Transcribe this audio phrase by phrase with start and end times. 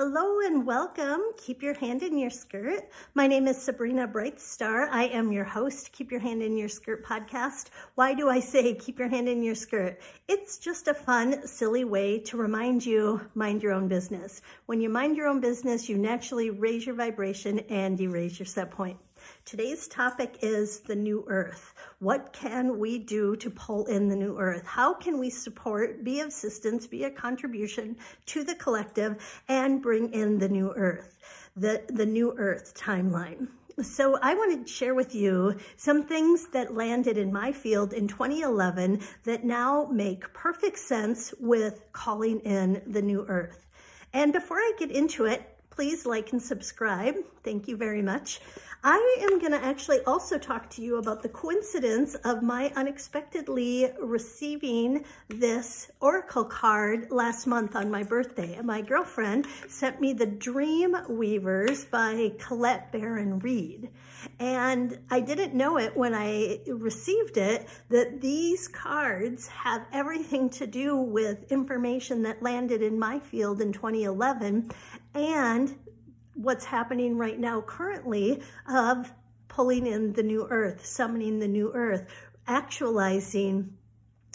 [0.00, 1.20] Hello and welcome.
[1.38, 2.88] Keep your hand in your skirt.
[3.14, 4.88] My name is Sabrina Brightstar.
[4.92, 7.70] I am your host, Keep Your Hand in Your Skirt podcast.
[7.96, 10.00] Why do I say keep your hand in your skirt?
[10.28, 14.40] It's just a fun, silly way to remind you mind your own business.
[14.66, 18.46] When you mind your own business, you naturally raise your vibration and you raise your
[18.46, 18.98] set point.
[19.44, 21.74] Today's topic is the new earth.
[21.98, 24.66] What can we do to pull in the new earth?
[24.66, 29.16] How can we support, be of assistance, be a contribution to the collective
[29.48, 31.18] and bring in the new earth,
[31.56, 33.48] the, the new earth timeline?
[33.80, 38.08] So I wanted to share with you some things that landed in my field in
[38.08, 43.66] 2011 that now make perfect sense with calling in the new earth.
[44.12, 47.14] And before I get into it, please like and subscribe.
[47.44, 48.40] Thank you very much.
[48.82, 53.88] I am going to actually also talk to you about the coincidence of my unexpectedly
[54.00, 58.60] receiving this Oracle card last month on my birthday.
[58.60, 63.90] My girlfriend sent me the Dream Weavers by Colette Baron Reid.
[64.40, 70.66] And I didn't know it when I received it that these cards have everything to
[70.66, 74.70] do with information that landed in my field in 2011
[75.18, 75.76] and
[76.34, 79.12] what's happening right now currently of
[79.48, 82.06] pulling in the new earth, summoning the new earth,
[82.46, 83.76] actualizing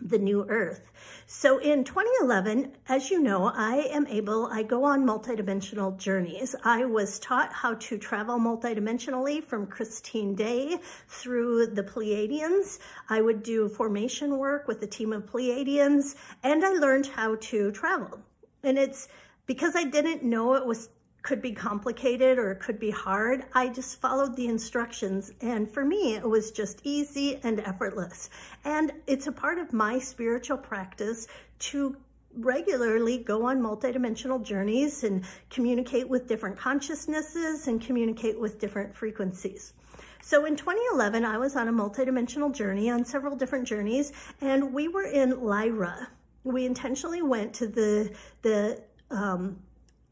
[0.00, 0.90] the new earth.
[1.26, 6.54] So in 2011, as you know, I am able, I go on multidimensional journeys.
[6.64, 10.78] I was taught how to travel multidimensionally from Christine Day
[11.08, 12.80] through the Pleiadians.
[13.08, 17.70] I would do formation work with a team of Pleiadians, and I learned how to
[17.70, 18.20] travel.
[18.62, 19.08] And it's
[19.46, 20.88] because I didn't know it was
[21.24, 23.46] could be complicated or it could be hard.
[23.54, 25.32] I just followed the instructions.
[25.40, 28.28] And for me, it was just easy and effortless.
[28.66, 31.26] And it's a part of my spiritual practice
[31.60, 31.96] to
[32.36, 39.72] regularly go on multidimensional journeys and communicate with different consciousnesses and communicate with different frequencies.
[40.20, 44.88] So in 2011, I was on a multidimensional journey on several different journeys, and we
[44.88, 46.08] were in Lyra.
[46.44, 48.82] We intentionally went to the, the
[49.14, 49.58] um,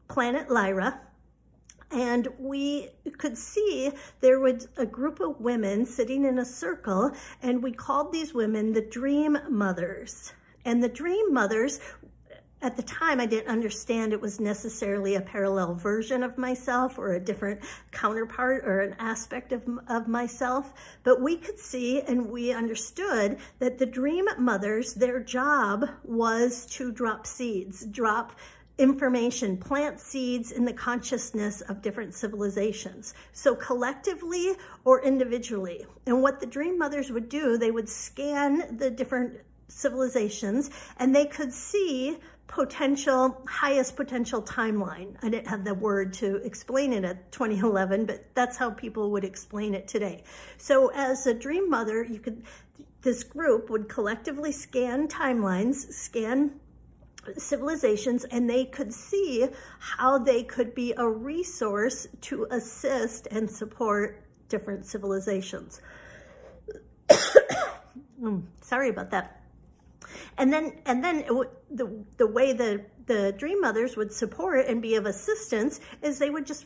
[0.07, 0.99] planet Lyra,
[1.91, 7.11] and we could see there was a group of women sitting in a circle,
[7.41, 10.33] and we called these women the Dream Mothers.
[10.65, 11.79] And the Dream Mothers,
[12.63, 17.13] at the time, I didn't understand it was necessarily a parallel version of myself or
[17.13, 17.59] a different
[17.91, 23.77] counterpart or an aspect of, of myself, but we could see and we understood that
[23.77, 28.31] the Dream Mothers, their job was to drop seeds, drop
[28.77, 33.13] information, plant seeds in the consciousness of different civilizations.
[33.31, 34.53] So collectively
[34.83, 35.85] or individually.
[36.05, 41.25] And what the dream mothers would do, they would scan the different civilizations and they
[41.25, 42.17] could see
[42.47, 45.15] potential, highest potential timeline.
[45.23, 49.23] I didn't have the word to explain it at 2011, but that's how people would
[49.23, 50.23] explain it today.
[50.57, 52.43] So as a dream mother, you could,
[53.01, 56.59] this group would collectively scan timelines, scan
[57.37, 59.47] civilizations and they could see
[59.79, 65.81] how they could be a resource to assist and support different civilizations.
[68.21, 69.41] mm, sorry about that.
[70.37, 71.25] And then, and then
[71.71, 76.29] the, the way the, the dream mothers would support and be of assistance is they
[76.29, 76.65] would just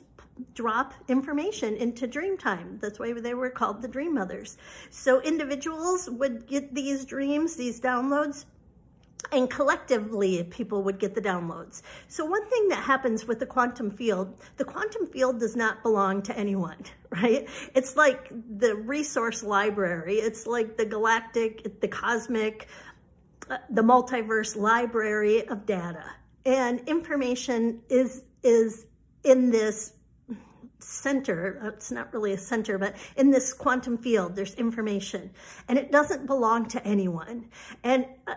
[0.53, 2.77] drop information into dream time.
[2.81, 4.57] That's why they were called the dream mothers.
[4.89, 8.45] So individuals would get these dreams, these downloads
[9.31, 11.81] and collectively people would get the downloads.
[12.07, 16.21] So one thing that happens with the quantum field, the quantum field does not belong
[16.23, 16.77] to anyone,
[17.09, 17.47] right?
[17.75, 20.15] It's like the resource library.
[20.15, 22.67] It's like the galactic, the cosmic,
[23.49, 26.03] uh, the multiverse library of data.
[26.45, 28.85] And information is, is
[29.23, 29.93] in this
[30.79, 35.31] center, it's not really a center, but in this quantum field, there's information
[35.67, 37.49] and it doesn't belong to anyone.
[37.83, 38.35] And uh,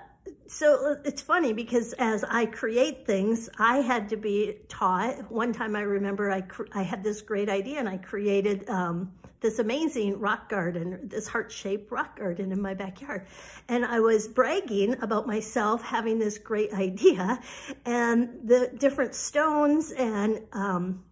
[0.50, 5.30] so it's funny because as I create things, I had to be taught.
[5.30, 6.42] One time I remember I,
[6.74, 11.92] I had this great idea and I created um, this amazing rock garden, this heart-shaped
[11.92, 13.28] rock garden in my backyard.
[13.68, 17.38] And I was bragging about myself having this great idea
[17.84, 21.04] and the different stones and um,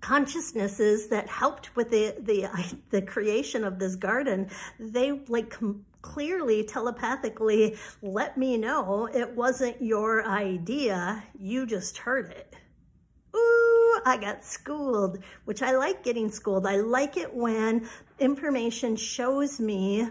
[0.00, 2.48] consciousnesses that helped with the, the,
[2.90, 4.48] the creation of this garden,
[4.78, 5.54] they like
[6.02, 12.54] clearly telepathically let me know it wasn't your idea, you just heard it.
[13.36, 16.66] Ooh, I got schooled, which I like getting schooled.
[16.66, 20.08] I like it when information shows me,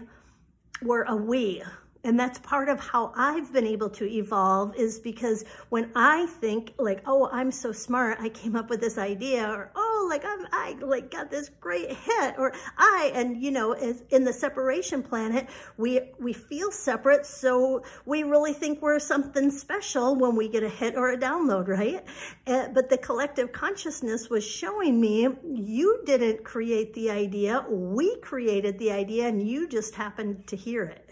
[0.86, 1.62] or a uh, we,
[2.04, 6.72] And that's part of how I've been able to evolve is because when I think
[6.78, 10.46] like, oh, I'm so smart, I came up with this idea or, oh, like I'm,
[10.52, 15.48] I like got this great hit or I, and you know, in the separation planet,
[15.76, 17.26] we, we feel separate.
[17.26, 21.66] So we really think we're something special when we get a hit or a download,
[21.66, 22.04] right?
[22.46, 27.64] Uh, but the collective consciousness was showing me you didn't create the idea.
[27.68, 31.07] We created the idea and you just happened to hear it.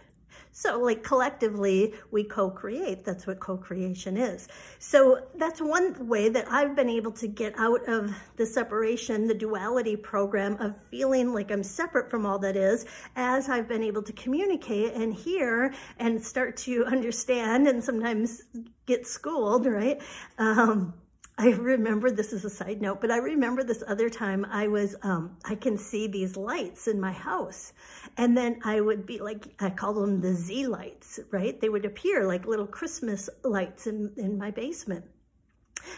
[0.59, 3.05] So like collectively, we co-create.
[3.05, 4.49] That's what co-creation is.
[4.79, 9.35] So that's one way that I've been able to get out of the separation, the
[9.35, 12.87] duality program of feeling like I'm separate from all that is
[13.17, 18.45] as I've been able to communicate and hear and start to understand and sometimes
[18.87, 20.01] get schooled, right?
[20.39, 20.95] Um,
[21.39, 24.97] I remember, this is a side note, but I remember this other time I was,
[25.03, 27.75] um, I can see these lights in my house.
[28.17, 31.61] And then I would be like, I call them the Z lights, right?
[31.61, 35.05] They would appear like little Christmas lights in, in my basement.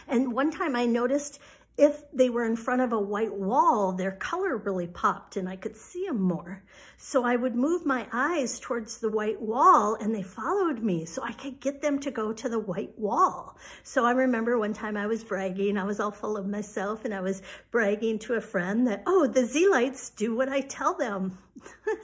[0.09, 1.39] And one time I noticed
[1.79, 5.55] if they were in front of a white wall, their color really popped and I
[5.55, 6.61] could see them more.
[6.97, 11.23] So I would move my eyes towards the white wall and they followed me so
[11.23, 13.57] I could get them to go to the white wall.
[13.83, 17.13] So I remember one time I was bragging, I was all full of myself and
[17.13, 17.41] I was
[17.71, 21.37] bragging to a friend that, oh, the Z-Lights do what I tell them.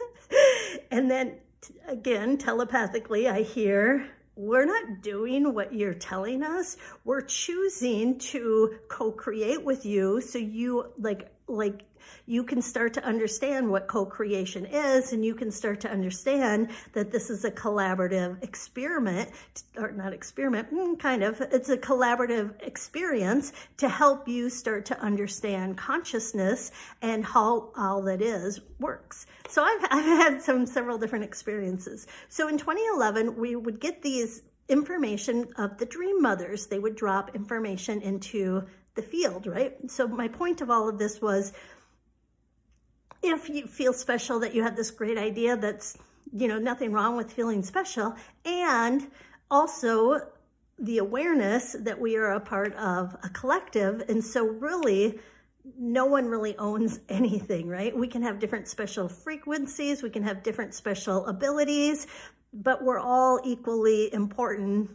[0.90, 1.36] and then
[1.86, 6.78] again, telepathically, I hear we're not doing what you're telling us.
[7.04, 11.84] We're choosing to co-create with you so you like like
[12.26, 17.12] you can start to understand what co-creation is and you can start to understand that
[17.12, 19.30] this is a collaborative experiment
[19.78, 25.00] or not experiment mm, kind of it's a collaborative experience to help you start to
[25.00, 26.72] understand consciousness
[27.02, 29.26] and how all that is works.
[29.50, 32.08] So I've, I've had some several different experiences.
[32.30, 36.68] So in 2011 we would get these information of the dream mothers.
[36.68, 38.66] They would drop information into
[38.96, 39.76] the field, right?
[39.88, 41.54] So my point of all of this was
[43.26, 45.98] if you feel special that you had this great idea that's,
[46.34, 49.08] you know, nothing wrong with feeling special and
[49.50, 50.20] also
[50.78, 54.04] the awareness that we are a part of a collective.
[54.10, 55.20] And so really,
[55.78, 57.96] no one really owns anything, right?
[57.96, 62.08] We can have different special frequencies, we can have different special abilities,
[62.54, 64.92] but we're all equally important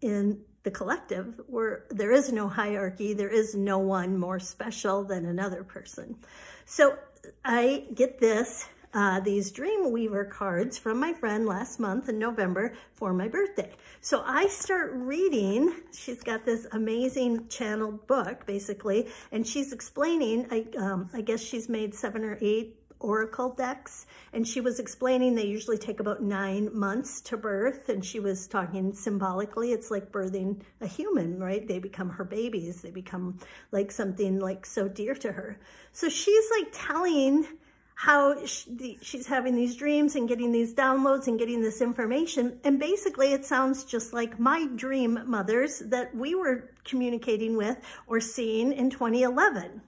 [0.00, 5.24] in the collective where there is no hierarchy, there is no one more special than
[5.24, 6.16] another person.
[6.64, 6.96] So
[7.44, 13.12] I get this, uh, these Dreamweaver cards from my friend last month in November for
[13.12, 13.72] my birthday.
[14.00, 20.66] So I start reading, she's got this amazing channeled book basically, and she's explaining, I,
[20.76, 25.46] um, I guess she's made seven or eight oracle decks and she was explaining they
[25.46, 30.60] usually take about nine months to birth and she was talking symbolically it's like birthing
[30.80, 33.38] a human right they become her babies they become
[33.72, 35.58] like something like so dear to her
[35.92, 37.46] so she's like telling
[38.00, 42.58] how she, she's having these dreams and getting these downloads and getting this information.
[42.64, 47.76] And basically it sounds just like my dream mothers that we were communicating with
[48.06, 49.82] or seeing in 2011.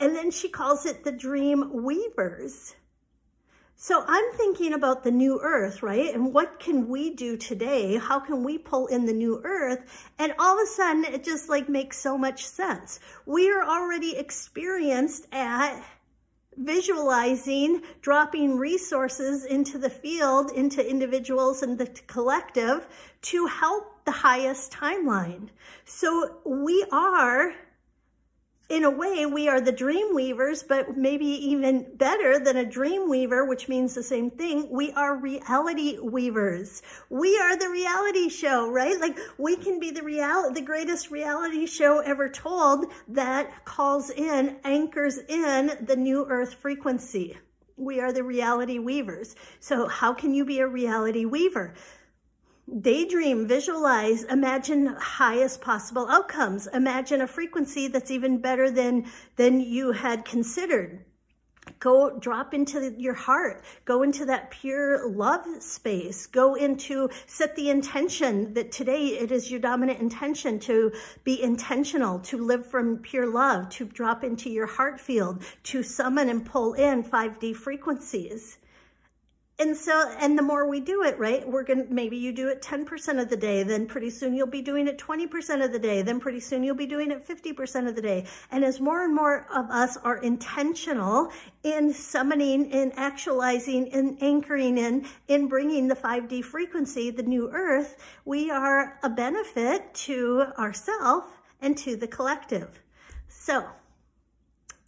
[0.00, 2.74] And then she calls it the dream weavers.
[3.80, 6.12] So I'm thinking about the new earth, right?
[6.12, 7.96] And what can we do today?
[7.96, 10.08] How can we pull in the new earth?
[10.18, 12.98] And all of a sudden, it just like makes so much sense.
[13.24, 15.80] We are already experienced at
[16.56, 22.86] visualizing, dropping resources into the field, into individuals and the collective
[23.22, 25.50] to help the highest timeline.
[25.84, 27.54] So we are
[28.68, 33.08] in a way, we are the dream weavers, but maybe even better than a dream
[33.08, 34.68] weaver, which means the same thing.
[34.70, 36.82] We are reality weavers.
[37.08, 39.00] We are the reality show, right?
[39.00, 44.58] Like we can be the real, the greatest reality show ever told that calls in,
[44.64, 47.38] anchors in the new earth frequency.
[47.78, 49.34] We are the reality weavers.
[49.60, 51.74] So how can you be a reality weaver?
[52.68, 56.66] Daydream, visualize, imagine highest possible outcomes.
[56.66, 59.06] Imagine a frequency that's even better than,
[59.36, 61.02] than you had considered.
[61.78, 63.64] Go drop into your heart.
[63.86, 66.26] Go into that pure love space.
[66.26, 70.92] Go into, set the intention that today it is your dominant intention to
[71.24, 76.28] be intentional, to live from pure love, to drop into your heart field, to summon
[76.28, 78.58] and pull in 5D frequencies
[79.60, 82.46] and so, and the more we do it, right, we're going to, maybe you do
[82.46, 85.80] it 10% of the day, then pretty soon you'll be doing it 20% of the
[85.80, 88.24] day, then pretty soon you'll be doing it 50% of the day.
[88.52, 91.32] And as more and more of us are intentional
[91.64, 97.96] in summoning, in actualizing, in anchoring in, in bringing the 5D frequency, the new earth,
[98.24, 101.24] we are a benefit to ourself
[101.60, 102.80] and to the collective.
[103.26, 103.64] So,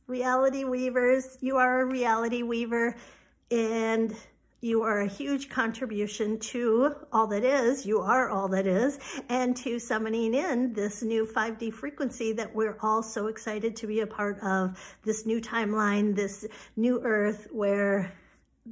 [0.07, 2.95] reality weavers, you are a reality weaver
[3.51, 4.15] and
[4.61, 8.99] you are a huge contribution to all that is, you are all that is,
[9.29, 14.01] and to summoning in this new 5D frequency that we're all so excited to be
[14.01, 18.13] a part of, this new timeline, this new earth where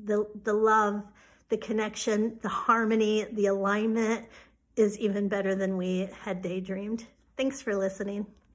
[0.04, 1.02] the, the love,
[1.48, 4.26] the connection, the harmony, the alignment
[4.76, 7.04] is even better than we had daydreamed.
[7.36, 8.26] Thanks for listening.